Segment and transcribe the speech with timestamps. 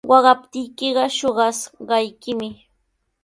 [0.09, 2.49] Waqaptiykiqa shuqashqaykimi.